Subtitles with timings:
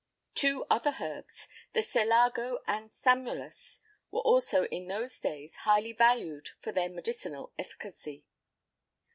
[0.33, 6.71] Two other herbs, the selago and samolus were also in those days highly valued for
[6.71, 8.25] their medicinal efficacy.